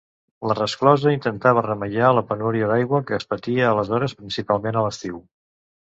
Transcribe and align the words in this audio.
La 0.51 0.53
resclosa 0.59 1.13
intentava 1.15 1.63
remeiar 1.67 2.09
la 2.21 2.25
penúria 2.31 2.73
d'aigua 2.73 3.05
que 3.11 3.19
es 3.21 3.31
patia 3.35 3.71
aleshores, 3.77 4.21
principalment 4.25 4.83
a 4.85 4.89
l'estiu. 4.89 5.27